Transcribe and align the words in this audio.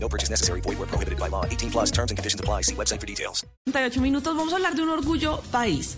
No 0.00 0.08
purchase 0.08 0.30
necessary. 0.30 0.60
Void 0.62 0.78
where 0.78 0.86
prohibited 0.86 1.18
by 1.18 1.28
law. 1.28 1.44
18 1.44 1.70
plus 1.70 1.90
terms 1.90 2.10
and 2.10 2.16
conditions 2.16 2.40
apply. 2.40 2.62
See 2.62 2.74
website 2.74 3.00
for 3.00 3.06
details. 3.06 3.44
38 3.66 4.00
minutos 4.00 4.34
vamos 4.34 4.52
a 4.52 4.56
hablar 4.56 4.74
de 4.74 4.82
un 4.82 4.90
orgullo 4.90 5.42
país. 5.52 5.96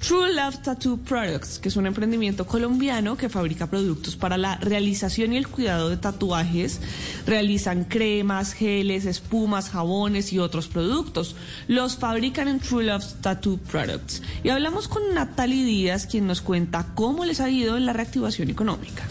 True 0.00 0.32
Love 0.32 0.62
Tattoo 0.62 0.96
Products, 0.96 1.58
que 1.58 1.68
es 1.68 1.76
un 1.76 1.86
emprendimiento 1.86 2.46
colombiano 2.46 3.18
que 3.18 3.28
fabrica 3.28 3.66
productos 3.66 4.16
para 4.16 4.38
la 4.38 4.56
realización 4.56 5.34
y 5.34 5.36
el 5.36 5.46
cuidado 5.46 5.90
de 5.90 5.98
tatuajes. 5.98 6.80
Realizan 7.26 7.84
cremas, 7.84 8.54
geles, 8.54 9.04
espumas, 9.04 9.68
jabones 9.68 10.32
y 10.32 10.38
otros 10.38 10.68
productos. 10.68 11.36
Los 11.68 11.96
fabrican 11.96 12.48
en 12.48 12.60
True 12.60 12.84
Love 12.84 13.04
Tattoo 13.20 13.58
Products. 13.58 14.22
Y 14.42 14.48
hablamos 14.48 14.88
con 14.88 15.02
Natalie 15.12 15.64
Díaz, 15.64 16.06
quien 16.06 16.26
nos 16.26 16.40
cuenta 16.40 16.86
cómo 16.94 17.26
les 17.26 17.40
ha 17.40 17.50
ido 17.50 17.76
en 17.76 17.84
la 17.84 17.92
reactivación 17.92 18.48
económica. 18.48 19.06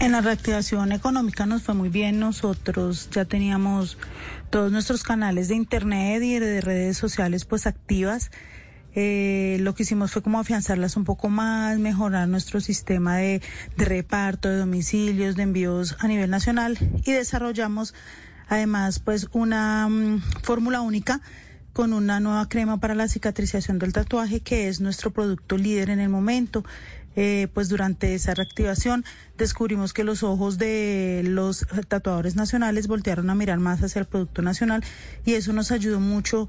En 0.00 0.12
la 0.12 0.22
reactivación 0.22 0.92
económica 0.92 1.44
nos 1.44 1.62
fue 1.62 1.74
muy 1.74 1.90
bien. 1.90 2.18
Nosotros 2.18 3.10
ya 3.10 3.26
teníamos 3.26 3.98
todos 4.48 4.72
nuestros 4.72 5.02
canales 5.02 5.48
de 5.48 5.56
internet 5.56 6.22
y 6.22 6.38
de 6.38 6.62
redes 6.62 6.96
sociales 6.96 7.44
pues 7.44 7.66
activas. 7.66 8.30
Eh, 8.94 9.58
lo 9.60 9.74
que 9.74 9.82
hicimos 9.82 10.10
fue 10.10 10.22
como 10.22 10.40
afianzarlas 10.40 10.96
un 10.96 11.04
poco 11.04 11.28
más, 11.28 11.78
mejorar 11.78 12.28
nuestro 12.28 12.62
sistema 12.62 13.18
de, 13.18 13.42
reparto 13.76 14.48
de 14.48 14.56
domicilios, 14.56 15.36
de 15.36 15.42
envíos 15.42 15.96
a 16.00 16.08
nivel 16.08 16.30
nacional 16.30 16.78
y 17.04 17.12
desarrollamos 17.12 17.94
además 18.48 19.00
pues 19.00 19.28
una 19.32 19.86
mm, 19.86 20.22
fórmula 20.42 20.80
única 20.80 21.20
con 21.72 21.92
una 21.92 22.20
nueva 22.20 22.48
crema 22.48 22.78
para 22.78 22.94
la 22.94 23.08
cicatrización 23.08 23.78
del 23.78 23.92
tatuaje 23.92 24.40
que 24.40 24.68
es 24.68 24.80
nuestro 24.80 25.10
producto 25.10 25.56
líder 25.56 25.90
en 25.90 26.00
el 26.00 26.08
momento. 26.08 26.64
Eh, 27.16 27.48
pues 27.52 27.68
durante 27.68 28.14
esa 28.14 28.34
reactivación 28.34 29.04
descubrimos 29.36 29.92
que 29.92 30.04
los 30.04 30.22
ojos 30.22 30.58
de 30.58 31.22
los 31.24 31.66
tatuadores 31.88 32.36
nacionales 32.36 32.86
voltearon 32.86 33.30
a 33.30 33.34
mirar 33.34 33.58
más 33.58 33.82
hacia 33.82 33.98
el 33.98 34.06
producto 34.06 34.42
nacional 34.42 34.84
y 35.24 35.34
eso 35.34 35.52
nos 35.52 35.72
ayudó 35.72 35.98
mucho 35.98 36.48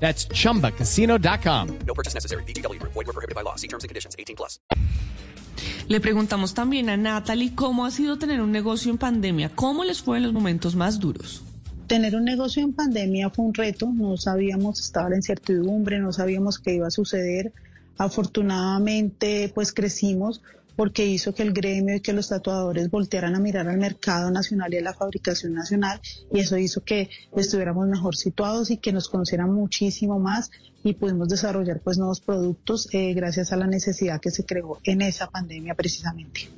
That's 0.00 0.26
chumbacasino.com. 0.28 1.78
No 1.86 1.94
purchase 1.94 2.14
necessary. 2.16 2.42
VGW 2.44 2.80
Group. 2.80 2.94
Void 2.94 3.06
were 3.06 3.12
prohibited 3.12 3.36
by 3.36 3.42
law. 3.42 3.56
See 3.56 3.68
terms 3.68 3.84
and 3.84 3.88
conditions. 3.88 4.16
18 4.18 4.34
plus. 4.34 4.58
Le 5.88 6.00
preguntamos 6.00 6.54
también 6.54 6.88
a 6.88 6.96
Natalie 6.96 7.52
cómo 7.54 7.84
ha 7.84 7.90
sido 7.90 8.16
tener 8.16 8.40
un 8.40 8.52
negocio 8.52 8.90
en 8.92 8.98
pandemia, 8.98 9.50
cómo 9.50 9.82
les 9.82 10.00
fue 10.00 10.18
en 10.18 10.22
los 10.22 10.32
momentos 10.32 10.76
más 10.76 11.00
duros. 11.00 11.42
Tener 11.88 12.14
un 12.14 12.24
negocio 12.24 12.62
en 12.62 12.72
pandemia 12.72 13.30
fue 13.30 13.46
un 13.46 13.52
reto, 13.52 13.90
no 13.92 14.16
sabíamos, 14.16 14.78
estaba 14.78 15.10
la 15.10 15.16
incertidumbre, 15.16 15.98
no 15.98 16.12
sabíamos 16.12 16.60
qué 16.60 16.74
iba 16.74 16.86
a 16.86 16.92
suceder. 16.92 17.52
Afortunadamente, 17.98 19.50
pues 19.52 19.72
crecimos 19.72 20.40
porque 20.76 21.06
hizo 21.06 21.34
que 21.34 21.42
el 21.42 21.52
gremio 21.52 21.96
y 21.96 22.00
que 22.00 22.12
los 22.12 22.28
tatuadores 22.28 22.90
voltearan 22.90 23.34
a 23.34 23.40
mirar 23.40 23.68
al 23.68 23.78
mercado 23.78 24.30
nacional 24.30 24.72
y 24.72 24.78
a 24.78 24.82
la 24.82 24.94
fabricación 24.94 25.54
nacional 25.54 26.00
y 26.32 26.40
eso 26.40 26.56
hizo 26.56 26.82
que 26.82 27.10
estuviéramos 27.36 27.88
mejor 27.88 28.16
situados 28.16 28.70
y 28.70 28.78
que 28.78 28.92
nos 28.92 29.08
conocieran 29.08 29.52
muchísimo 29.52 30.18
más 30.18 30.50
y 30.82 30.94
pudimos 30.94 31.28
desarrollar 31.28 31.80
pues 31.80 31.98
nuevos 31.98 32.20
productos 32.20 32.88
eh, 32.92 33.12
gracias 33.14 33.52
a 33.52 33.56
la 33.56 33.66
necesidad 33.66 34.20
que 34.20 34.30
se 34.30 34.44
creó 34.44 34.78
en 34.84 35.02
esa 35.02 35.28
pandemia 35.28 35.74
precisamente. 35.74 36.48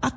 a 0.00 0.16